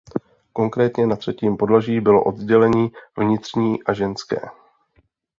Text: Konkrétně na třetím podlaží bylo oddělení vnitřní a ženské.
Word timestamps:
Konkrétně 0.53 1.07
na 1.07 1.15
třetím 1.15 1.57
podlaží 1.57 2.01
bylo 2.01 2.23
oddělení 2.23 2.91
vnitřní 3.17 3.83
a 3.83 3.93
ženské. 3.93 4.37